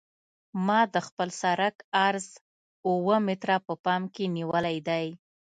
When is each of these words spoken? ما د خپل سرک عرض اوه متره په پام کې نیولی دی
ما 0.65 0.79
د 0.93 0.95
خپل 1.07 1.29
سرک 1.41 1.75
عرض 2.05 2.27
اوه 2.87 3.17
متره 3.27 3.57
په 3.67 3.73
پام 3.85 4.03
کې 4.15 4.25
نیولی 4.35 4.77
دی 4.87 5.05